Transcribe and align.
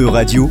E-Radio, 0.00 0.48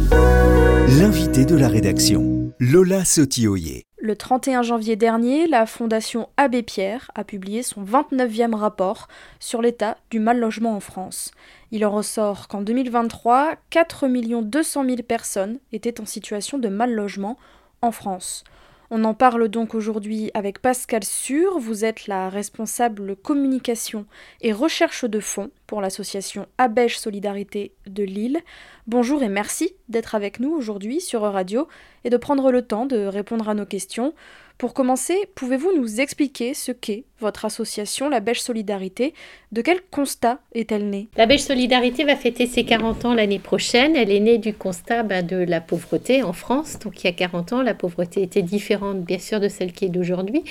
l'invité 0.99 1.43
de 1.43 1.55
la 1.55 1.69
rédaction, 1.69 2.53
Lola 2.59 3.03
Sotioyer. 3.03 3.83
Le 3.97 4.15
31 4.15 4.61
janvier 4.61 4.95
dernier, 4.95 5.47
la 5.47 5.65
Fondation 5.65 6.29
Abbé 6.37 6.61
Pierre 6.61 7.09
a 7.15 7.23
publié 7.23 7.63
son 7.63 7.83
29e 7.83 8.53
rapport 8.53 9.07
sur 9.39 9.63
l'état 9.63 9.97
du 10.11 10.19
mal 10.19 10.39
logement 10.39 10.75
en 10.75 10.79
France. 10.79 11.31
Il 11.71 11.83
en 11.83 11.89
ressort 11.89 12.47
qu'en 12.47 12.61
2023, 12.61 13.55
4 13.71 14.07
200 14.43 14.85
000 14.85 14.97
personnes 14.97 15.57
étaient 15.71 15.99
en 15.99 16.05
situation 16.05 16.59
de 16.59 16.69
mal 16.69 16.93
logement 16.93 17.35
en 17.81 17.91
France. 17.91 18.43
On 18.91 19.03
en 19.03 19.13
parle 19.13 19.49
donc 19.49 19.75
aujourd'hui 19.75 20.31
avec 20.33 20.63
Pascal 20.63 21.03
Sur. 21.03 21.59
Vous 21.59 21.85
êtes 21.85 22.07
la 22.07 22.27
responsable 22.27 23.15
communication 23.15 24.07
et 24.41 24.51
recherche 24.51 25.05
de 25.05 25.19
fonds 25.19 25.51
pour 25.67 25.79
l'association 25.79 26.47
Abèche 26.57 26.97
Solidarité 26.97 27.71
de 27.85 28.01
Lille. 28.01 28.39
Bonjour 28.87 29.21
et 29.21 29.29
merci 29.29 29.75
d'être 29.89 30.15
avec 30.15 30.39
nous 30.39 30.49
aujourd'hui 30.49 31.01
sur 31.01 31.21
Radio 31.21 31.67
et 32.03 32.09
de 32.09 32.17
prendre 32.17 32.51
le 32.51 32.63
temps 32.63 32.87
de 32.87 33.05
répondre 33.05 33.47
à 33.47 33.53
nos 33.53 33.67
questions. 33.67 34.15
Pour 34.59 34.73
commencer, 34.73 35.15
pouvez-vous 35.35 35.71
nous 35.77 36.01
expliquer 36.01 36.53
ce 36.53 36.73
qu'est 36.73 37.05
votre 37.21 37.45
association, 37.45 38.09
la 38.09 38.19
Belge 38.19 38.41
Solidarité? 38.41 39.13
De 39.53 39.61
quel 39.61 39.79
constat 39.89 40.39
est-elle 40.53 40.89
née? 40.89 41.07
La 41.15 41.27
Belge 41.27 41.43
Solidarité 41.43 42.03
va 42.03 42.17
fêter 42.17 42.45
ses 42.45 42.65
40 42.65 43.05
ans 43.05 43.13
l'année 43.13 43.39
prochaine. 43.39 43.95
Elle 43.95 44.11
est 44.11 44.19
née 44.19 44.37
du 44.37 44.53
constat 44.53 45.03
bah, 45.03 45.21
de 45.21 45.37
la 45.37 45.61
pauvreté 45.61 46.23
en 46.23 46.33
France. 46.33 46.77
Donc 46.79 47.01
il 47.01 47.05
y 47.05 47.09
a 47.09 47.13
40 47.13 47.53
ans, 47.53 47.61
la 47.61 47.73
pauvreté 47.73 48.21
était 48.21 48.41
différente 48.41 48.99
bien 48.99 49.17
sûr 49.17 49.39
de 49.39 49.47
celle 49.47 49.71
qui 49.71 49.85
est 49.85 49.89
d'aujourd'hui. 49.89 50.43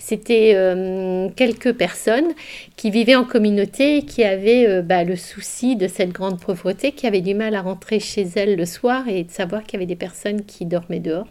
C'était 0.00 0.54
euh, 0.56 1.28
quelques 1.36 1.72
personnes 1.72 2.34
qui 2.74 2.90
vivaient 2.90 3.14
en 3.14 3.24
communauté 3.24 3.98
et 3.98 4.02
qui 4.02 4.24
avaient 4.24 4.68
euh, 4.68 4.82
bah, 4.82 5.04
le 5.04 5.14
souci 5.14 5.76
de 5.76 5.86
cette 5.86 6.10
grande 6.10 6.40
pauvreté, 6.40 6.90
qui 6.90 7.06
avaient 7.06 7.20
du 7.20 7.34
mal 7.34 7.54
à 7.54 7.62
rentrer 7.62 8.00
chez 8.00 8.26
elles 8.34 8.56
le 8.56 8.66
soir 8.66 9.08
et 9.08 9.22
de 9.22 9.30
savoir 9.30 9.62
qu'il 9.62 9.74
y 9.74 9.76
avait 9.76 9.86
des 9.86 9.94
personnes 9.94 10.44
qui 10.44 10.66
dormaient 10.66 10.98
dehors. 10.98 11.28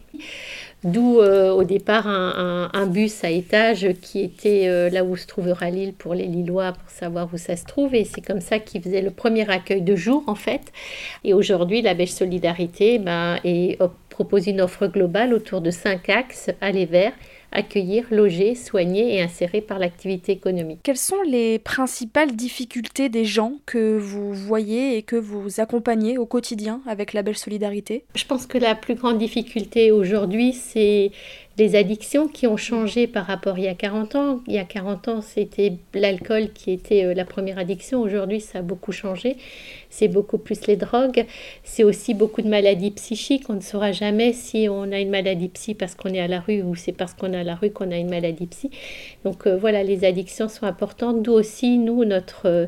D'où 0.85 1.19
euh, 1.19 1.51
au 1.51 1.63
départ 1.63 2.05
un, 2.07 2.85
bus 2.85 3.23
à 3.23 3.31
étage 3.31 3.87
qui 4.03 4.21
était 4.21 4.67
euh, 4.67 4.91
là 4.91 5.03
où 5.03 5.17
se 5.17 5.25
trouvera 5.25 5.71
l'île 5.71 5.93
pour 5.93 6.13
les 6.13 6.27
Lillois 6.27 6.73
pour 6.73 6.89
savoir 6.91 7.27
où 7.33 7.37
ça 7.37 7.55
se 7.55 7.65
trouve. 7.65 7.95
Et 7.95 8.03
c'est 8.03 8.21
comme 8.21 8.39
ça 8.39 8.59
qu'ils 8.59 8.83
faisaient 8.83 9.01
le 9.01 9.09
premier 9.09 9.49
accueil 9.49 9.81
de 9.81 9.95
jour 9.95 10.23
en 10.27 10.35
fait. 10.35 10.71
Et 11.23 11.33
aujourd'hui, 11.33 11.81
la 11.81 11.95
Bêche 11.95 12.11
Solidarité 12.11 12.99
ben, 12.99 13.39
propose 14.09 14.45
une 14.45 14.61
offre 14.61 14.85
globale 14.85 15.33
autour 15.33 15.59
de 15.59 15.71
cinq 15.71 16.07
axes 16.09 16.51
aller 16.61 16.85
vers 16.85 17.13
accueillir, 17.51 18.05
loger, 18.11 18.55
soigner 18.55 19.15
et 19.15 19.21
insérer 19.21 19.61
par 19.61 19.79
l'activité 19.79 20.31
économique. 20.31 20.79
Quelles 20.83 20.97
sont 20.97 21.21
les 21.21 21.59
principales 21.59 22.35
difficultés 22.35 23.09
des 23.09 23.25
gens 23.25 23.53
que 23.65 23.97
vous 23.97 24.33
voyez 24.33 24.97
et 24.97 25.03
que 25.03 25.15
vous 25.15 25.59
accompagnez 25.59 26.17
au 26.17 26.25
quotidien 26.25 26.81
avec 26.85 27.13
la 27.13 27.23
belle 27.23 27.37
solidarité? 27.37 28.05
Je 28.15 28.25
pense 28.25 28.45
que 28.45 28.57
la 28.57 28.75
plus 28.75 28.95
grande 28.95 29.17
difficulté 29.17 29.91
aujourd'hui, 29.91 30.53
c'est 30.53 31.11
les 31.57 31.75
addictions 31.75 32.27
qui 32.27 32.47
ont 32.47 32.57
changé 32.57 33.07
par 33.07 33.25
rapport 33.25 33.57
il 33.57 33.63
y 33.63 33.67
a 33.67 33.75
40 33.75 34.15
ans. 34.15 34.41
Il 34.47 34.53
y 34.53 34.57
a 34.57 34.65
40 34.65 35.07
ans, 35.07 35.21
c'était 35.21 35.73
l'alcool 35.93 36.51
qui 36.53 36.71
était 36.71 37.05
euh, 37.05 37.13
la 37.13 37.23
première 37.23 37.57
addiction. 37.57 38.01
Aujourd'hui, 38.01 38.41
ça 38.41 38.59
a 38.59 38.61
beaucoup 38.61 38.91
changé. 38.91 39.37
C'est 39.89 40.09
beaucoup 40.09 40.37
plus 40.37 40.67
les 40.67 40.75
drogues. 40.75 41.25
C'est 41.63 41.85
aussi 41.85 42.13
beaucoup 42.13 42.41
de 42.41 42.49
maladies 42.49 42.91
psychiques. 42.91 43.49
On 43.49 43.53
ne 43.53 43.61
saura 43.61 43.93
jamais 43.93 44.33
si 44.33 44.67
on 44.69 44.91
a 44.91 44.99
une 44.99 45.09
maladie 45.09 45.47
psy 45.47 45.75
parce 45.75 45.95
qu'on 45.95 46.09
est 46.09 46.19
à 46.19 46.27
la 46.27 46.41
rue 46.41 46.61
ou 46.61 46.75
c'est 46.75 46.91
parce 46.91 47.13
qu'on 47.13 47.31
est 47.31 47.37
à 47.37 47.43
la 47.43 47.55
rue 47.55 47.71
qu'on 47.71 47.91
a 47.91 47.97
une 47.97 48.09
maladie 48.09 48.47
psy. 48.47 48.69
Donc 49.23 49.47
euh, 49.47 49.55
voilà, 49.55 49.83
les 49.83 50.03
addictions 50.03 50.49
sont 50.49 50.65
importantes. 50.65 51.23
D'où 51.23 51.31
aussi, 51.31 51.77
nous, 51.77 52.03
notre... 52.03 52.47
Euh, 52.47 52.67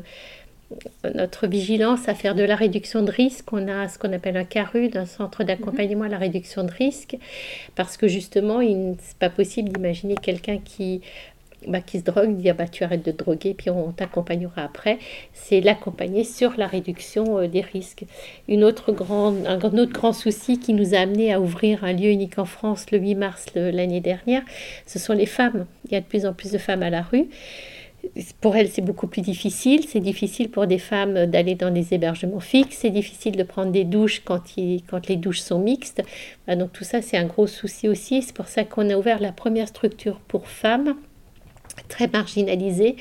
notre 1.14 1.46
vigilance 1.46 2.08
à 2.08 2.14
faire 2.14 2.34
de 2.34 2.42
la 2.42 2.56
réduction 2.56 3.02
de 3.02 3.10
risque. 3.10 3.52
On 3.52 3.68
a 3.68 3.88
ce 3.88 3.98
qu'on 3.98 4.12
appelle 4.12 4.36
un 4.36 4.44
CARU, 4.44 4.90
un 4.94 5.06
centre 5.06 5.44
d'accompagnement 5.44 6.04
à 6.04 6.08
la 6.08 6.18
réduction 6.18 6.64
de 6.64 6.70
risque, 6.70 7.16
parce 7.74 7.96
que 7.96 8.08
justement, 8.08 8.60
il 8.60 8.90
n'est 8.90 8.96
pas 9.18 9.30
possible 9.30 9.70
d'imaginer 9.70 10.14
quelqu'un 10.14 10.58
qui, 10.58 11.00
bah, 11.66 11.80
qui 11.80 11.98
se 11.98 12.04
drogue, 12.04 12.36
dire 12.36 12.54
bah, 12.54 12.68
tu 12.68 12.84
arrêtes 12.84 13.04
de 13.04 13.12
droguer, 13.12 13.54
puis 13.54 13.70
on 13.70 13.92
t'accompagnera 13.92 14.62
après. 14.62 14.98
C'est 15.32 15.60
l'accompagner 15.60 16.24
sur 16.24 16.54
la 16.56 16.66
réduction 16.66 17.38
euh, 17.38 17.48
des 17.48 17.62
risques. 17.62 18.04
Une 18.46 18.62
autre 18.62 18.92
grande, 18.92 19.46
un 19.46 19.58
autre 19.78 19.92
grand 19.92 20.12
souci 20.12 20.60
qui 20.60 20.74
nous 20.74 20.94
a 20.94 20.98
amené 20.98 21.32
à 21.32 21.40
ouvrir 21.40 21.82
un 21.84 21.92
lieu 21.92 22.10
unique 22.10 22.38
en 22.38 22.44
France 22.44 22.90
le 22.92 22.98
8 22.98 23.14
mars 23.14 23.46
l'année 23.54 24.00
dernière, 24.00 24.42
ce 24.86 24.98
sont 24.98 25.14
les 25.14 25.26
femmes. 25.26 25.66
Il 25.86 25.92
y 25.92 25.96
a 25.96 26.00
de 26.00 26.06
plus 26.06 26.26
en 26.26 26.32
plus 26.32 26.52
de 26.52 26.58
femmes 26.58 26.82
à 26.82 26.90
la 26.90 27.02
rue 27.02 27.26
pour 28.40 28.56
elles, 28.56 28.68
c'est 28.68 28.82
beaucoup 28.82 29.06
plus 29.06 29.22
difficile. 29.22 29.84
C'est 29.86 30.00
difficile 30.00 30.50
pour 30.50 30.66
des 30.66 30.78
femmes 30.78 31.26
d'aller 31.26 31.54
dans 31.54 31.70
des 31.70 31.94
hébergements 31.94 32.40
fixes. 32.40 32.78
C'est 32.80 32.90
difficile 32.90 33.36
de 33.36 33.42
prendre 33.42 33.72
des 33.72 33.84
douches 33.84 34.22
quand, 34.24 34.42
les 34.56 35.16
douches 35.16 35.40
sont 35.40 35.58
mixtes. 35.58 36.02
Bah, 36.46 36.56
donc 36.56 36.72
tout 36.72 36.84
ça, 36.84 37.02
c'est 37.02 37.16
un 37.16 37.26
gros 37.26 37.46
souci 37.46 37.88
aussi. 37.88 38.22
C'est 38.22 38.34
pour 38.34 38.48
ça 38.48 38.64
qu'on 38.64 38.90
a 38.90 38.96
ouvert 38.96 39.20
la 39.20 39.32
première 39.32 39.68
structure 39.68 40.20
pour 40.28 40.48
femmes 40.48 40.94
très 41.88 42.08
marginalisées 42.08 42.96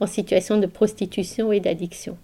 en 0.00 0.06
situation 0.06 0.58
de 0.58 0.66
prostitution 0.66 1.52
et 1.52 1.60
d'addiction. 1.60 2.16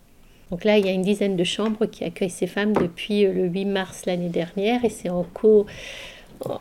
Donc 0.50 0.64
là, 0.64 0.76
il 0.78 0.84
y 0.84 0.88
a 0.88 0.92
une 0.92 1.02
dizaine 1.02 1.36
de 1.36 1.44
chambres 1.44 1.86
qui 1.86 2.04
accueillent 2.04 2.28
ces 2.28 2.46
femmes 2.46 2.74
depuis 2.74 3.22
le 3.22 3.46
8 3.46 3.64
mars 3.64 4.04
l'année 4.04 4.28
dernière 4.28 4.84
et 4.84 4.90
c'est 4.90 5.08
en 5.08 5.22
cours 5.22 5.66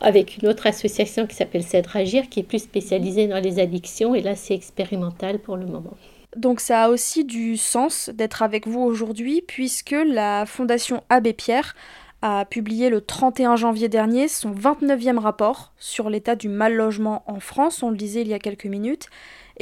avec 0.01 0.37
une 0.37 0.47
autre 0.47 0.67
association 0.67 1.27
qui 1.27 1.35
s'appelle 1.35 1.63
Cèdre 1.63 1.95
Agir, 1.95 2.29
qui 2.29 2.39
est 2.39 2.43
plus 2.43 2.59
spécialisée 2.59 3.27
dans 3.27 3.39
les 3.41 3.59
addictions, 3.59 4.15
et 4.15 4.21
là 4.21 4.35
c'est 4.35 4.53
expérimental 4.53 5.39
pour 5.39 5.57
le 5.57 5.65
moment. 5.65 5.93
Donc 6.35 6.59
ça 6.61 6.83
a 6.83 6.89
aussi 6.89 7.25
du 7.25 7.57
sens 7.57 8.09
d'être 8.13 8.41
avec 8.41 8.67
vous 8.67 8.79
aujourd'hui, 8.79 9.43
puisque 9.45 9.95
la 10.05 10.45
Fondation 10.45 11.03
Abbé 11.09 11.33
Pierre 11.33 11.75
a 12.21 12.45
publié 12.45 12.89
le 12.89 13.01
31 13.01 13.55
janvier 13.55 13.89
dernier 13.89 14.27
son 14.27 14.51
29e 14.51 15.17
rapport 15.17 15.73
sur 15.77 16.09
l'état 16.09 16.35
du 16.35 16.49
mal 16.49 16.75
logement 16.75 17.23
en 17.25 17.39
France, 17.39 17.83
on 17.83 17.89
le 17.89 17.97
disait 17.97 18.21
il 18.21 18.27
y 18.27 18.33
a 18.33 18.39
quelques 18.39 18.65
minutes, 18.65 19.07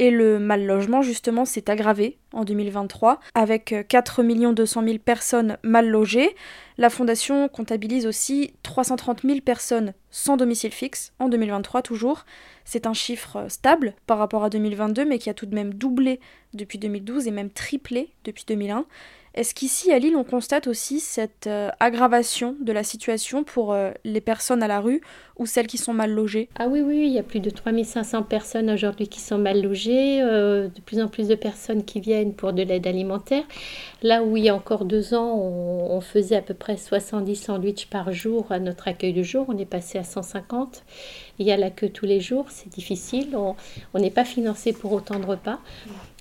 et 0.00 0.10
le 0.10 0.38
mal 0.38 0.64
logement, 0.64 1.02
justement, 1.02 1.44
s'est 1.44 1.70
aggravé 1.70 2.16
en 2.32 2.44
2023, 2.44 3.20
avec 3.34 3.74
4 3.86 4.22
200 4.54 4.82
000 4.82 4.98
personnes 4.98 5.58
mal 5.62 5.88
logées. 5.90 6.34
La 6.78 6.88
Fondation 6.88 7.48
comptabilise 7.48 8.06
aussi 8.06 8.54
330 8.62 9.20
000 9.24 9.40
personnes 9.42 9.92
sans 10.10 10.38
domicile 10.38 10.72
fixe 10.72 11.12
en 11.18 11.28
2023 11.28 11.82
toujours. 11.82 12.24
C'est 12.64 12.86
un 12.86 12.94
chiffre 12.94 13.44
stable 13.48 13.94
par 14.06 14.16
rapport 14.16 14.42
à 14.42 14.48
2022, 14.48 15.04
mais 15.04 15.18
qui 15.18 15.28
a 15.28 15.34
tout 15.34 15.44
de 15.44 15.54
même 15.54 15.74
doublé 15.74 16.18
depuis 16.54 16.78
2012 16.78 17.28
et 17.28 17.30
même 17.30 17.50
triplé 17.50 18.14
depuis 18.24 18.44
2001. 18.48 18.86
Est-ce 19.32 19.54
qu'ici, 19.54 19.92
à 19.92 19.98
Lille, 20.00 20.16
on 20.16 20.24
constate 20.24 20.66
aussi 20.66 20.98
cette 20.98 21.46
euh, 21.46 21.70
aggravation 21.78 22.56
de 22.60 22.72
la 22.72 22.82
situation 22.82 23.44
pour 23.44 23.72
euh, 23.72 23.92
les 24.04 24.20
personnes 24.20 24.60
à 24.60 24.66
la 24.66 24.80
rue 24.80 25.02
ou 25.38 25.46
celles 25.46 25.68
qui 25.68 25.78
sont 25.78 25.92
mal 25.92 26.10
logées? 26.10 26.48
Ah 26.58 26.66
oui, 26.66 26.80
oui, 26.80 27.04
il 27.06 27.12
y 27.12 27.18
a 27.18 27.22
plus 27.22 27.38
de 27.38 27.48
3500 27.48 28.24
personnes 28.24 28.68
aujourd'hui 28.70 29.06
qui 29.06 29.20
sont 29.20 29.38
mal 29.38 29.62
logées, 29.62 30.20
euh, 30.20 30.66
de 30.66 30.80
plus 30.80 31.00
en 31.00 31.06
plus 31.06 31.28
de 31.28 31.36
personnes 31.36 31.84
qui 31.84 32.00
viennent 32.00 32.34
pour 32.34 32.52
de 32.52 32.62
l'aide 32.62 32.88
alimentaire. 32.88 33.44
Là 34.02 34.24
où 34.24 34.36
il 34.36 34.44
y 34.44 34.48
a 34.48 34.54
encore 34.54 34.84
deux 34.84 35.14
ans, 35.14 35.36
on, 35.36 36.00
faisait 36.00 36.36
à 36.36 36.42
peu 36.42 36.54
près 36.54 36.78
70 36.78 37.36
sandwichs 37.36 37.86
par 37.86 38.10
jour 38.10 38.46
à 38.50 38.58
notre 38.58 38.88
accueil 38.88 39.12
de 39.12 39.22
jour, 39.22 39.44
on 39.48 39.58
est 39.58 39.66
passé 39.66 39.98
à 39.98 40.02
150. 40.02 40.82
Il 41.38 41.46
y 41.46 41.52
a 41.52 41.58
la 41.58 41.70
queue 41.70 41.90
tous 41.90 42.06
les 42.06 42.20
jours, 42.20 42.46
c'est 42.48 42.70
difficile, 42.70 43.36
on 43.36 43.98
n'est 43.98 44.10
pas 44.10 44.24
financé 44.24 44.72
pour 44.72 44.92
autant 44.92 45.20
de 45.20 45.26
repas. 45.26 45.60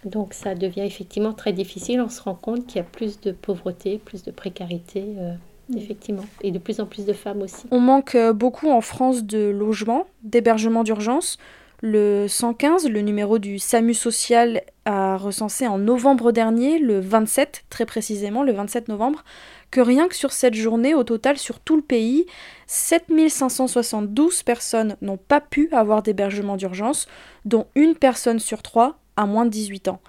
Donc 0.06 0.34
ça 0.34 0.56
devient 0.56 0.82
effectivement 0.82 1.34
très 1.34 1.54
difficile. 1.54 2.02
On 2.02 2.10
se 2.10 2.22
rend 2.22 2.36
compte 2.36 2.66
qu'il 2.66 2.78
y 2.78 2.80
a 2.80 2.84
plus 2.84 3.20
de 3.20 3.32
pauvreté, 3.32 4.00
plus 4.04 4.24
de 4.24 4.32
précarité, 4.32 5.04
euh, 5.18 5.34
effectivement, 5.76 6.26
et 6.42 6.52
de 6.52 6.60
plus 6.60 6.80
en 6.80 6.86
plus 6.86 7.06
de 7.06 7.14
femmes 7.14 7.42
aussi. 7.42 7.66
On 7.72 7.80
manque 7.80 8.16
euh, 8.16 8.34
beaucoup 8.34 8.70
en 8.70 8.82
France 8.82 9.24
de 9.24 9.50
logements, 9.50 10.06
d'hébergements 10.24 10.84
d'urgence. 10.84 11.38
Le 11.82 12.28
115, 12.28 12.90
le 12.90 13.02
numéro 13.02 13.40
du 13.40 13.58
SAMU 13.58 13.94
social, 13.94 14.62
a 14.84 15.18
recensé 15.18 15.66
en 15.66 15.78
novembre 15.78 16.34
dernier, 16.34 16.78
le 16.78 17.00
27 17.00 17.64
très 17.70 17.86
précisément, 17.86 18.44
le 18.44 18.52
27 18.52 18.90
novembre, 18.90 19.24
que 19.72 19.80
rien 19.80 20.10
que 20.10 20.16
sur 20.16 20.34
cette 20.34 20.56
journée, 20.56 20.94
au 20.94 21.04
total 21.04 21.38
sur 21.38 21.60
tout 21.60 21.78
le 21.78 21.82
pays, 21.82 22.26
7572 22.68 24.44
personnes 24.44 24.98
n'ont 25.02 25.18
pas 25.18 25.40
pu 25.40 25.70
avoir 25.72 26.04
d'hébergement 26.04 26.58
d'urgence, 26.58 27.08
dont 27.46 27.68
une 27.76 27.96
personne 27.96 28.40
sur 28.40 28.62
trois 28.62 28.99
à 29.20 29.26
moins 29.26 29.46
de 29.46 29.52
18 29.52 29.90
ans. 29.90 30.00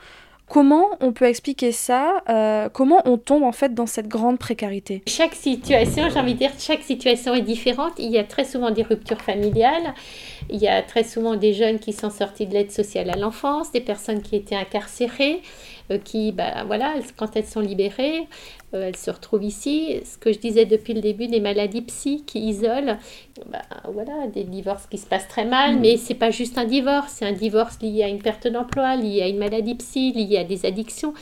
Comment 0.48 0.88
on 1.00 1.12
peut 1.12 1.26
expliquer 1.26 1.70
ça 1.70 2.22
euh, 2.28 2.68
Comment 2.68 3.02
on 3.04 3.18
tombe 3.18 3.44
en 3.44 3.52
fait 3.52 3.72
dans 3.72 3.86
cette 3.86 4.08
grande 4.08 4.38
précarité? 4.38 5.02
Chaque 5.06 5.34
situation, 5.34 6.08
j'ai 6.10 6.18
envie 6.18 6.34
de 6.34 6.38
dire, 6.38 6.50
chaque 6.58 6.82
situation 6.82 7.34
est 7.34 7.42
différente. 7.42 7.92
Il 7.98 8.10
y 8.10 8.18
a 8.18 8.24
très 8.24 8.44
souvent 8.44 8.72
des 8.72 8.82
ruptures 8.82 9.20
familiales. 9.20 9.94
Il 10.48 10.58
y 10.58 10.66
a 10.66 10.82
très 10.82 11.04
souvent 11.04 11.36
des 11.36 11.54
jeunes 11.54 11.78
qui 11.78 11.92
sont 11.92 12.10
sortis 12.10 12.46
de 12.46 12.54
l'aide 12.54 12.72
sociale 12.72 13.10
à 13.10 13.16
l'enfance, 13.16 13.70
des 13.70 13.80
personnes 13.80 14.22
qui 14.22 14.34
étaient 14.34 14.56
incarcérées. 14.56 15.40
Euh, 15.90 15.98
qui, 15.98 16.30
bah, 16.32 16.64
voilà, 16.66 16.94
quand 17.16 17.36
elles 17.36 17.46
sont 17.46 17.60
libérées, 17.60 18.28
euh, 18.74 18.88
elles 18.88 18.96
se 18.96 19.10
retrouvent 19.10 19.42
ici. 19.42 20.00
Ce 20.04 20.18
que 20.18 20.32
je 20.32 20.38
disais 20.38 20.64
depuis 20.64 20.94
le 20.94 21.00
début, 21.00 21.26
des 21.26 21.40
maladies 21.40 21.82
psy 21.82 22.22
qui 22.24 22.40
isolent, 22.40 22.98
bah, 23.50 23.62
voilà, 23.92 24.28
des 24.28 24.44
divorces 24.44 24.86
qui 24.86 24.98
se 24.98 25.06
passent 25.06 25.28
très 25.28 25.44
mal, 25.44 25.76
mm. 25.76 25.80
mais 25.80 25.96
c'est 25.96 26.14
pas 26.14 26.30
juste 26.30 26.58
un 26.58 26.64
divorce, 26.64 27.14
c'est 27.18 27.26
un 27.26 27.32
divorce 27.32 27.80
lié 27.80 28.04
à 28.04 28.08
une 28.08 28.22
perte 28.22 28.46
d'emploi, 28.46 28.96
lié 28.96 29.22
à 29.22 29.28
une 29.28 29.38
maladie 29.38 29.74
psy, 29.74 30.12
lié 30.12 30.38
à 30.38 30.44
des 30.44 30.64
addictions. 30.64 31.12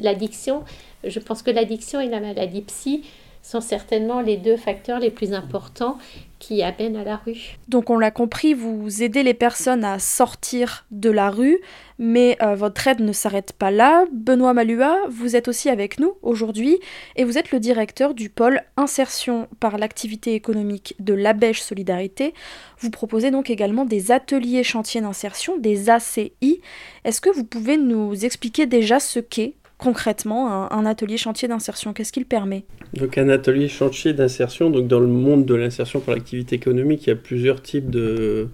L'addiction, 0.00 0.64
je 1.04 1.18
pense 1.20 1.42
que 1.42 1.50
l'addiction 1.50 2.00
et 2.00 2.08
la 2.08 2.20
maladie 2.20 2.62
psy, 2.62 3.04
sont 3.40 3.60
certainement 3.60 4.20
les 4.20 4.36
deux 4.36 4.56
facteurs 4.56 4.98
les 4.98 5.10
plus 5.10 5.32
importants 5.32 5.96
qui 6.38 6.62
à 6.62 6.74
la 6.78 7.16
rue. 7.16 7.56
Donc 7.68 7.90
on 7.90 7.98
l'a 7.98 8.10
compris, 8.10 8.54
vous 8.54 9.02
aidez 9.02 9.22
les 9.22 9.34
personnes 9.34 9.84
à 9.84 9.98
sortir 9.98 10.86
de 10.90 11.10
la 11.10 11.30
rue, 11.30 11.58
mais 11.98 12.36
euh, 12.42 12.54
votre 12.54 12.86
aide 12.86 13.00
ne 13.00 13.12
s'arrête 13.12 13.52
pas 13.52 13.70
là. 13.70 14.04
Benoît 14.12 14.54
Malua, 14.54 14.96
vous 15.10 15.36
êtes 15.36 15.48
aussi 15.48 15.68
avec 15.68 15.98
nous 15.98 16.14
aujourd'hui 16.22 16.78
et 17.16 17.24
vous 17.24 17.38
êtes 17.38 17.50
le 17.50 17.58
directeur 17.58 18.14
du 18.14 18.30
pôle 18.30 18.62
insertion 18.76 19.48
par 19.60 19.78
l'activité 19.78 20.34
économique 20.34 20.94
de 21.00 21.14
l'Abèche 21.14 21.60
Solidarité. 21.60 22.34
Vous 22.78 22.90
proposez 22.90 23.30
donc 23.30 23.50
également 23.50 23.84
des 23.84 24.12
ateliers 24.12 24.62
chantiers 24.62 25.00
d'insertion, 25.00 25.58
des 25.58 25.90
ACI. 25.90 26.60
Est-ce 27.04 27.20
que 27.20 27.30
vous 27.30 27.44
pouvez 27.44 27.76
nous 27.76 28.24
expliquer 28.24 28.66
déjà 28.66 29.00
ce 29.00 29.18
qu'est 29.18 29.54
concrètement 29.78 30.70
un, 30.72 30.86
atelier 30.86 31.16
chantier 31.16 31.48
d'insertion 31.48 31.92
Qu'est-ce 31.92 32.12
qu'il 32.12 32.26
permet? 32.26 32.64
Donc 32.94 33.16
un 33.16 33.28
atelier 33.28 33.68
chantier 33.68 34.12
d'insertion, 34.12 34.70
donc 34.70 34.88
dans 34.88 35.00
le 35.00 35.06
monde 35.06 35.46
de 35.46 35.54
l'insertion 35.54 36.00
par 36.00 36.14
l'activité 36.14 36.56
économique, 36.56 37.06
il 37.06 37.10
y 37.10 37.12
a 37.12 37.16
plusieurs 37.16 37.62
types 37.62 37.88
de, 37.88 38.48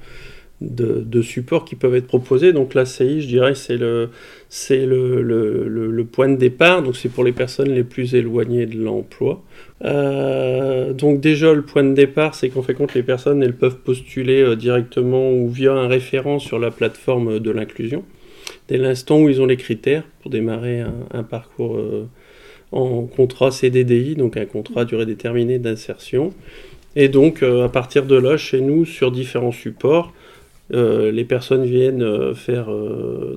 de, 0.60 1.22
supports 1.22 1.64
qui 1.64 1.74
peuvent 1.74 1.94
être 1.94 2.06
proposés. 2.06 2.52
Donc 2.52 2.74
l'ACI, 2.74 3.20
je 3.20 3.26
dirais, 3.26 3.54
c'est 3.54 3.76
le, 3.76 4.10
le, 4.50 5.68
le, 5.90 6.04
point 6.04 6.28
de 6.28 6.36
départ, 6.36 6.82
donc 6.82 6.96
c'est 6.96 7.08
pour 7.08 7.24
les 7.24 7.32
personnes 7.32 7.70
les 7.70 7.84
plus 7.84 8.14
éloignées 8.14 8.66
de 8.66 8.82
l'emploi. 8.82 9.42
Euh, 9.84 10.92
donc 10.92 11.20
déjà, 11.20 11.52
le 11.52 11.62
point 11.62 11.84
de 11.84 11.94
départ, 11.94 12.34
c'est 12.34 12.48
qu'en 12.48 12.62
fait 12.62 12.76
les 12.94 13.02
personnes, 13.02 13.42
elles 13.42 13.56
peuvent 13.56 13.78
postuler 13.78 14.42
euh, 14.42 14.56
directement 14.56 15.30
ou 15.30 15.48
via 15.48 15.72
un 15.72 15.88
référent 15.88 16.38
sur 16.38 16.58
la 16.58 16.70
plateforme 16.70 17.38
de 17.38 17.50
l'inclusion 17.50 18.04
dès 18.68 18.78
l'instant 18.78 19.20
où 19.20 19.28
ils 19.28 19.40
ont 19.40 19.46
les 19.46 19.56
critères 19.56 20.04
pour 20.20 20.30
démarrer 20.30 20.82
un, 21.12 21.22
parcours 21.22 21.76
euh, 21.76 22.08
en 22.72 23.02
contrat 23.02 23.50
CDDI, 23.50 24.16
donc 24.16 24.36
un 24.36 24.46
contrat 24.46 24.82
à 24.82 24.84
durée 24.84 25.06
déterminée 25.06 25.58
d'insertion. 25.58 26.32
Et 26.96 27.08
donc, 27.08 27.42
euh, 27.42 27.64
à 27.64 27.68
partir 27.68 28.06
de 28.06 28.16
là, 28.16 28.36
chez 28.36 28.60
nous, 28.60 28.84
sur 28.84 29.10
différents 29.10 29.52
supports, 29.52 30.12
euh, 30.72 31.10
les 31.10 31.24
personnes 31.24 31.64
viennent 31.64 32.34
faire 32.34 32.70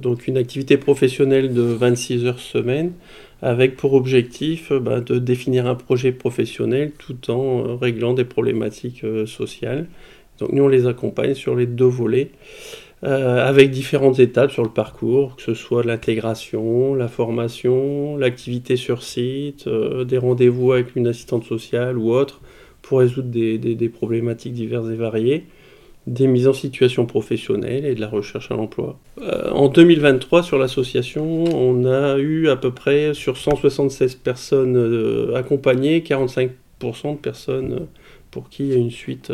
donc 0.01 0.27
une 0.27 0.38
activité 0.38 0.77
professionnelle 0.77 1.53
de 1.53 1.62
26 1.62 2.25
heures 2.25 2.39
semaine 2.39 2.94
avec 3.41 3.75
pour 3.75 3.94
objectif 3.94 4.71
bah, 4.71 5.01
de 5.01 5.19
définir 5.19 5.68
un 5.68 5.75
projet 5.75 6.12
professionnel 6.12 6.91
tout 6.97 7.29
en 7.29 7.77
réglant 7.77 8.13
des 8.13 8.24
problématiques 8.24 9.03
sociales. 9.25 9.88
Donc 10.39 10.53
nous, 10.53 10.63
on 10.63 10.68
les 10.68 10.88
accompagne 10.88 11.33
sur 11.33 11.56
les 11.56 11.65
deux 11.65 11.85
volets. 11.85 12.31
Euh, 13.04 13.48
avec 13.48 13.70
différentes 13.70 14.18
étapes 14.18 14.50
sur 14.50 14.64
le 14.64 14.72
parcours, 14.72 15.36
que 15.36 15.44
ce 15.44 15.54
soit 15.54 15.84
l'intégration, 15.84 16.96
la 16.96 17.08
formation, 17.08 18.18
l'activité 18.18 18.76
sur 18.76 19.04
site, 19.04 19.68
euh, 19.68 20.04
des 20.04 20.18
rendez-vous 20.18 20.72
avec 20.72 20.96
une 20.96 21.06
assistante 21.06 21.44
sociale 21.44 22.00
ou 22.00 22.12
autre 22.12 22.42
pour 22.82 23.00
résoudre 23.00 23.30
des, 23.30 23.90
problématiques 23.90 24.54
diverses 24.54 24.90
et 24.90 24.96
variées, 24.96 25.46
des 26.08 26.26
mises 26.26 26.48
en 26.48 26.54
situation 26.54 27.06
professionnelle 27.06 27.86
et 27.86 27.94
de 27.94 28.02
la 28.02 28.08
recherche 28.08 28.50
à 28.50 28.56
l'emploi. 28.56 28.98
Euh, 29.22 29.52
en 29.52 29.68
2023, 29.68 30.42
sur 30.42 30.58
l'association, 30.58 31.44
on 31.44 31.86
a 31.86 32.18
eu 32.18 32.50
à 32.50 32.56
peu 32.56 32.72
près 32.72 33.14
sur 33.14 33.38
176 33.38 34.16
personnes 34.16 35.36
accompagnées, 35.36 36.00
45% 36.00 36.50
de 37.12 37.18
personnes 37.18 37.88
pour 38.32 38.50
qui 38.50 38.64
il 38.64 38.70
y 38.70 38.74
a 38.74 38.78
une 38.78 38.90
suite 38.90 39.32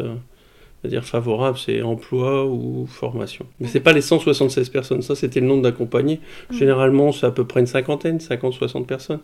c'est-à-dire 0.84 1.06
favorable, 1.06 1.58
c'est 1.58 1.82
emploi 1.82 2.46
ou 2.46 2.86
formation. 2.88 3.46
Mais 3.62 3.70
ce 3.70 3.76
n'est 3.76 3.84
pas 3.84 3.94
les 3.94 4.02
176 4.02 4.68
personnes, 4.68 5.02
ça 5.02 5.16
c'était 5.16 5.40
le 5.40 5.48
nombre 5.48 5.62
d'accompagnés. 5.62 6.20
Mmh. 6.50 6.58
Généralement, 6.58 7.14
c'est 7.14 7.26
à 7.26 7.32
peu 7.32 7.48
près 7.48 7.62
une 7.62 7.68
cinquantaine, 7.68 8.18
50-60 8.18 8.86
personnes 8.86 9.22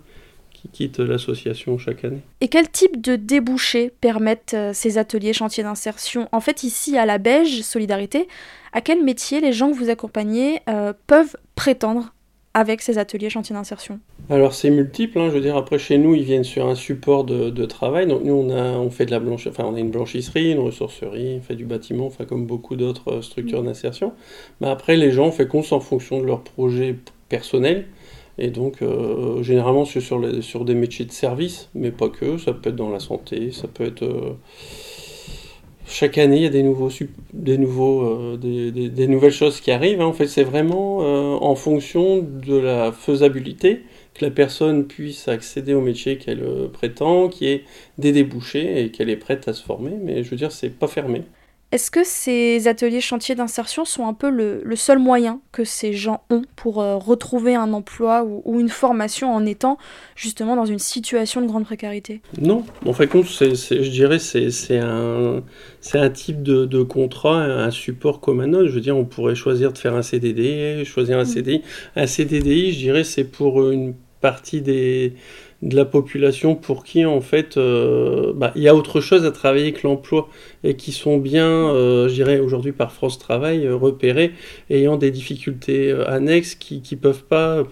qui 0.53 0.69
quittent 0.69 0.99
l'association 0.99 1.77
chaque 1.77 2.05
année. 2.05 2.21
Et 2.39 2.47
quel 2.47 2.69
type 2.69 3.01
de 3.01 3.17
débouchés 3.17 3.91
permettent 3.99 4.53
euh, 4.53 4.71
ces 4.73 4.97
ateliers 4.97 5.33
chantiers 5.33 5.63
d'insertion? 5.63 6.29
En 6.31 6.39
fait, 6.39 6.63
ici 6.63 6.97
à 6.97 7.05
la 7.05 7.17
Beige 7.17 7.61
Solidarité, 7.61 8.29
à 8.71 8.79
quel 8.79 9.03
métier 9.03 9.41
les 9.41 9.51
gens 9.51 9.69
que 9.69 9.75
vous 9.75 9.89
accompagnez 9.89 10.61
euh, 10.69 10.93
peuvent 11.07 11.35
prétendre 11.55 12.13
avec 12.53 12.81
ces 12.81 12.97
ateliers 12.97 13.29
chantiers 13.29 13.53
d'insertion? 13.53 13.99
Alors 14.31 14.53
c'est 14.53 14.69
multiple, 14.69 15.17
hein. 15.17 15.29
je 15.29 15.33
veux 15.33 15.41
dire, 15.41 15.57
après 15.57 15.79
chez 15.79 15.97
nous 15.97 16.13
ils 16.13 16.21
viennent 16.21 16.43
sur 16.43 16.67
un 16.67 16.75
support 16.75 17.23
de, 17.23 17.65
travail, 17.65 18.05
donc 18.05 18.23
nous 18.23 18.33
on, 18.33 18.51
a, 18.51 18.77
on 18.77 18.91
fait 18.91 19.07
de 19.07 19.11
la 19.11 19.19
blanche, 19.19 19.47
enfin 19.47 19.63
on 19.65 19.73
a 19.73 19.79
une 19.79 19.89
blanchisserie, 19.89 20.51
une 20.51 20.59
ressourcerie, 20.59 21.37
on 21.39 21.41
fait 21.41 21.55
du 21.55 21.65
bâtiment, 21.65 22.05
enfin 22.05 22.25
comme 22.25 22.45
beaucoup 22.45 22.75
d'autres 22.75 23.11
euh, 23.11 23.21
structures 23.23 23.63
d'insertion, 23.63 24.13
mais 24.61 24.67
après 24.67 24.97
les 24.97 25.09
gens 25.11 25.27
on 25.27 25.31
fait 25.31 25.47
compte 25.47 25.73
en 25.73 25.79
fonction 25.79 26.21
de 26.21 26.27
leur 26.27 26.43
projet 26.43 26.95
personnel, 27.27 27.87
et 28.37 28.51
donc 28.51 28.83
euh, 28.83 29.41
généralement 29.41 29.85
c'est 29.85 29.99
sur, 29.99 30.21
sur 30.43 30.63
des 30.63 30.75
métiers 30.75 31.05
de 31.05 31.11
service, 31.11 31.69
mais 31.73 31.89
pas 31.89 32.09
que, 32.09 32.37
ça 32.37 32.53
peut 32.53 32.69
être 32.69 32.75
dans 32.75 32.91
la 32.91 32.99
santé, 32.99 33.51
ça 33.51 33.67
peut 33.67 33.85
être... 33.85 34.03
Euh, 34.03 34.35
chaque 35.91 36.19
année, 36.19 36.37
il 36.37 36.43
y 36.43 36.45
a 36.45 36.49
des, 36.49 36.61
nouveaux, 36.61 36.91
des, 37.33 37.57
nouveaux, 37.57 38.03
euh, 38.03 38.37
des, 38.37 39.07
nouvelles 39.07 39.31
choses 39.31 39.59
qui 39.59 39.71
arrivent. 39.71 40.01
Hein. 40.01 40.05
En 40.05 40.13
fait, 40.13 40.27
c'est 40.27 40.43
vraiment 40.43 40.99
euh, 41.01 41.35
en 41.41 41.55
fonction 41.55 42.19
de 42.19 42.55
la 42.55 42.91
faisabilité 42.91 43.81
que 44.19 44.25
la 44.25 44.31
personne 44.31 44.85
puisse 44.85 45.27
accéder 45.27 45.73
au 45.73 45.81
métier 45.81 46.17
qu'elle 46.17 46.43
euh, 46.43 46.67
prétend, 46.67 47.29
qui 47.29 47.47
ait 47.47 47.63
des 47.97 48.11
débouchés 48.11 48.83
et 48.83 48.91
qu'elle 48.91 49.09
est 49.09 49.17
prête 49.17 49.47
à 49.47 49.53
se 49.53 49.63
former. 49.63 49.93
Mais 50.01 50.23
je 50.23 50.29
veux 50.29 50.37
dire, 50.37 50.51
c'est 50.51 50.69
pas 50.69 50.87
fermé. 50.87 51.23
Est-ce 51.71 51.91
que 51.91 52.03
ces 52.03 52.67
ateliers 52.67 52.99
chantiers 52.99 53.35
d'insertion 53.35 53.85
sont 53.85 54.07
un 54.07 54.15
peu 54.15 54.31
le, 54.31 54.75
seul 54.75 54.97
moyen 54.97 55.39
que 55.51 55.63
ces 55.63 55.93
gens 55.93 56.23
ont 56.31 56.41
pour 56.55 56.81
euh, 56.81 56.97
retrouver 56.97 57.53
un 57.53 57.73
emploi 57.73 58.23
ou, 58.23 58.59
une 58.59 58.69
formation 58.69 59.31
en 59.31 59.45
étant 59.45 59.77
justement 60.15 60.55
dans 60.55 60.65
une 60.65 60.79
situation 60.79 61.41
de 61.41 61.45
grande 61.45 61.65
précarité? 61.65 62.21
Non, 62.41 62.65
en 62.87 62.93
fait, 62.93 63.05
compte, 63.05 63.27
je 63.27 63.89
dirais 63.89 64.17
c'est 64.17 64.49
c'est 64.49 64.79
un, 64.79 65.43
un 65.93 66.09
type 66.09 66.41
de, 66.41 66.81
contrat, 66.81 67.37
un 67.43 67.69
support 67.69 68.19
comme 68.19 68.41
un 68.41 68.53
autre. 68.53 68.69
Je 68.69 68.73
veux 68.73 68.81
dire, 68.81 68.97
on 68.97 69.05
pourrait 69.05 69.35
choisir 69.35 69.71
de 69.71 69.77
faire 69.77 69.93
un 69.93 70.01
CDD, 70.01 70.83
choisir 70.85 71.19
un 71.19 71.23
mm. 71.23 71.27
CDI. 71.27 71.61
Un 71.95 72.07
CDDI, 72.07 72.73
je 72.73 72.79
dirais, 72.79 73.03
c'est 73.03 73.25
pour 73.25 73.69
une 73.69 73.93
partie 74.21 74.61
des 74.61 75.13
de 75.61 75.75
la 75.75 75.85
population 75.85 76.55
pour 76.55 76.83
qui 76.85 77.05
en 77.05 77.19
fait 77.19 77.57
euh, 77.57 78.31
bah, 78.33 78.53
il 78.55 78.61
y 78.61 78.69
a 78.69 78.75
autre 78.75 79.01
chose 79.01 79.25
à 79.25 79.31
travailler 79.31 79.73
que 79.73 79.85
l'emploi 79.85 80.29
et 80.63 80.75
qui 80.75 80.93
sont 80.93 81.17
bien, 81.17 81.45
euh, 81.47 82.07
je 82.07 82.13
dirais 82.13 82.39
aujourd'hui 82.39 82.71
par 82.71 82.93
France 82.93 83.19
Travail, 83.19 83.65
euh, 83.65 83.75
repérés, 83.75 84.31
ayant 84.69 84.95
des 84.95 85.11
difficultés 85.11 85.91
annexes 86.07 86.55
qui 86.55 86.81
ne 86.91 86.97
peuvent 86.97 87.23
pas 87.23 87.63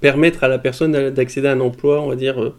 permettre 0.00 0.44
à 0.44 0.48
la 0.48 0.58
personne 0.58 1.10
d'accéder 1.10 1.48
à 1.48 1.52
un 1.52 1.60
emploi, 1.60 2.00
on 2.00 2.08
va 2.08 2.16
dire, 2.16 2.52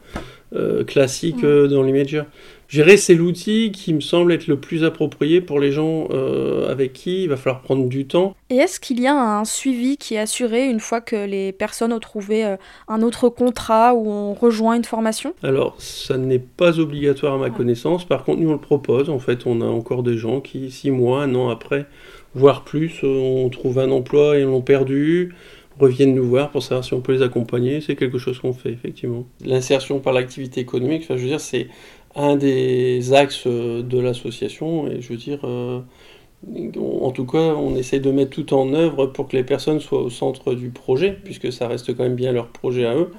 classique 0.87 1.41
dans 1.41 1.83
l'immédiat. 1.83 2.27
Gérer, 2.67 2.97
c'est 2.97 3.13
l'outil 3.13 3.71
qui 3.71 3.93
me 3.93 3.99
semble 3.99 4.33
être 4.33 4.47
le 4.47 4.59
plus 4.59 4.83
approprié 4.83 5.39
pour 5.39 5.59
les 5.59 5.71
gens 5.71 6.07
euh, 6.11 6.69
avec 6.71 6.93
qui 6.93 7.23
il 7.23 7.29
va 7.29 7.37
falloir 7.37 7.61
prendre 7.61 7.87
du 7.87 8.05
temps. 8.05 8.35
Et 8.49 8.55
est-ce 8.55 8.79
qu'il 8.79 8.99
y 8.99 9.07
a 9.07 9.15
un 9.15 9.45
suivi 9.45 9.97
qui 9.97 10.15
est 10.15 10.19
assuré 10.19 10.67
une 10.67 10.79
fois 10.79 10.99
que 10.99 11.15
les 11.15 11.51
personnes 11.51 11.93
ont 11.93 11.99
trouvé 11.99 12.45
euh, 12.45 12.57
un 12.87 13.01
autre 13.01 13.29
contrat 13.29 13.93
ou 13.93 14.09
ont 14.09 14.33
rejoint 14.33 14.75
une 14.75 14.83
formation? 14.83 15.33
Alors, 15.43 15.75
ça 15.79 16.17
n'est 16.17 16.39
pas 16.39 16.79
obligatoire 16.79 17.35
à 17.35 17.37
ma 17.37 17.49
connaissance. 17.49 18.03
Par 18.03 18.23
contre, 18.23 18.41
nous, 18.41 18.49
on 18.49 18.53
le 18.53 18.59
propose. 18.59 19.09
En 19.09 19.19
fait, 19.19 19.45
on 19.45 19.61
a 19.61 19.65
encore 19.65 20.01
des 20.01 20.17
gens 20.17 20.41
qui, 20.41 20.71
six 20.71 20.91
mois, 20.91 21.23
un 21.23 21.35
an 21.35 21.49
après, 21.49 21.85
voire 22.33 22.63
plus, 22.63 23.01
euh, 23.03 23.07
on 23.07 23.49
trouve 23.49 23.77
un 23.79 23.91
emploi 23.91 24.37
et 24.37 24.43
l'ont 24.43 24.61
perdu 24.61 25.33
reviennent 25.79 26.15
nous 26.15 26.25
voir 26.25 26.51
pour 26.51 26.63
savoir 26.63 26.85
si 26.85 26.93
on 26.93 27.01
peut 27.01 27.13
les 27.13 27.21
accompagner. 27.21 27.81
C'est 27.81 27.95
quelque 27.95 28.17
chose 28.17 28.39
qu'on 28.39 28.53
fait, 28.53 28.71
effectivement. 28.71 29.25
L'insertion 29.43 29.99
par 29.99 30.13
l'activité 30.13 30.61
économique, 30.61 31.03
enfin, 31.03 31.17
je 31.17 31.23
veux 31.23 31.27
dire, 31.27 31.41
c'est 31.41 31.67
un 32.15 32.35
des 32.35 33.13
axes 33.13 33.47
de 33.47 33.99
l'association 33.99 34.87
et 34.87 35.01
je 35.01 35.09
veux 35.09 35.17
dire, 35.17 35.39
euh, 35.43 35.81
en 36.77 37.11
tout 37.11 37.25
cas, 37.25 37.55
on 37.55 37.75
essaie 37.75 37.99
de 37.99 38.11
mettre 38.11 38.31
tout 38.31 38.53
en 38.53 38.73
œuvre 38.73 39.07
pour 39.07 39.27
que 39.27 39.35
les 39.35 39.43
personnes 39.43 39.79
soient 39.79 40.01
au 40.01 40.09
centre 40.09 40.53
du 40.53 40.69
projet, 40.69 41.17
puisque 41.23 41.51
ça 41.51 41.67
reste 41.67 41.95
quand 41.95 42.03
même 42.03 42.15
bien 42.15 42.31
leur 42.31 42.47
projet 42.47 42.85
à 42.85 42.95
eux, 42.95 43.11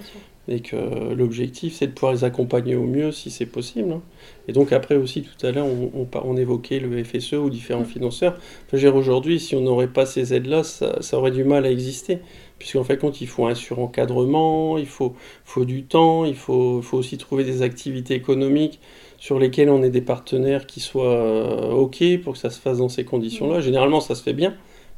et 0.48 0.60
que 0.60 0.76
l'objectif 1.14 1.74
c'est 1.74 1.88
de 1.88 1.92
pouvoir 1.92 2.12
les 2.12 2.22
accompagner 2.22 2.76
au 2.76 2.84
mieux 2.84 3.10
si 3.10 3.30
c'est 3.30 3.46
possible. 3.46 3.92
Hein. 3.92 4.02
Et 4.46 4.52
donc 4.52 4.72
après 4.72 4.94
aussi 4.94 5.22
tout 5.22 5.44
à 5.44 5.50
l'heure 5.50 5.66
on, 5.66 6.06
on, 6.14 6.36
évoquait 6.36 6.78
le 6.78 7.02
FSE 7.02 7.32
ou 7.32 7.50
différents 7.50 7.80
mm. 7.80 7.86
financeurs. 7.86 8.38
Enfin, 8.72 8.90
aujourd'hui 8.92 9.40
si 9.40 9.56
on 9.56 9.60
n'aurait 9.60 9.88
pas 9.88 10.06
ces 10.06 10.34
aides-là, 10.34 10.62
ça, 10.62 11.02
ça, 11.02 11.18
aurait 11.18 11.32
du 11.32 11.42
mal 11.42 11.66
à 11.66 11.70
exister 11.70 12.20
puisqu'en 12.58 12.84
fait, 12.84 12.98
quand 12.98 13.20
il 13.20 13.26
faut 13.26 13.46
un 13.46 13.54
surencadrement, 13.54 14.78
il 14.78 14.86
faut, 14.86 15.14
faut 15.44 15.64
du 15.64 15.84
temps, 15.84 16.24
il 16.24 16.36
faut, 16.36 16.82
faut, 16.82 16.98
aussi 16.98 17.18
trouver 17.18 17.44
des 17.44 17.62
activités 17.62 18.14
économiques 18.14 18.80
sur 19.18 19.38
lesquelles 19.38 19.70
on 19.70 19.82
ait 19.82 19.90
des 19.90 20.00
partenaires 20.00 20.66
qui 20.66 20.80
soient 20.80 21.14
euh, 21.14 21.70
OK 21.70 22.02
pour 22.22 22.34
que 22.34 22.38
ça 22.38 22.50
se 22.50 22.60
fasse 22.60 22.78
dans 22.78 22.88
ces 22.88 23.04
conditions-là. 23.04 23.60
Généralement, 23.60 24.00
ça 24.00 24.14
se 24.14 24.22
fait 24.22 24.32
bien, 24.32 24.54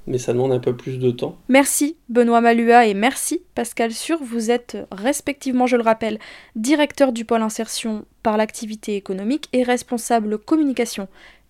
mais 0.07 0.19
ça 0.19 0.33
demande 0.33 0.53
un 0.53 0.59
peu 0.59 0.77
plus 0.77 0.99
de 0.99 1.11
temps. 1.11 1.37
Merci 1.49 1.97
Benoît 2.09 2.41
Malua 2.41 2.87
et 2.87 2.95
merci 2.95 3.43
Pascal 3.55 3.93
Sur. 3.93 4.23
Vous 4.23 4.51
êtes 4.51 4.79
respectivement, 4.91 5.67
je 5.67 5.77
le 5.77 5.83
rappelle, 5.83 6.19
directeur 6.57 7.13
du 7.13 7.25
pôle 7.25 7.43
insertion 7.43 8.05
par 8.23 8.37
l'activité 8.37 8.97
économique 8.97 9.49
et 9.53 9.63
responsable 9.63 10.39
communication 10.39 11.09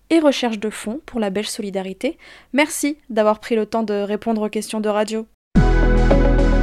et 0.09 0.19
recherche 0.19 0.59
de 0.59 0.69
fonds 0.69 1.01
pour 1.05 1.19
la 1.19 1.29
Belge 1.29 1.47
Solidarité. 1.47 2.17
Merci 2.53 2.97
d'avoir 3.09 3.39
pris 3.39 3.55
le 3.55 3.65
temps 3.65 3.83
de 3.83 3.93
répondre 3.93 4.41
aux 4.41 4.49
questions 4.49 4.81
de 4.81 4.89
radio. 4.89 5.27